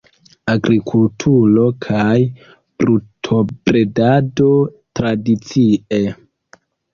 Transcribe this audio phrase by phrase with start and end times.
[0.51, 2.15] Agrikulturo kaj
[2.85, 4.49] brutobredado
[5.01, 6.01] tradicie.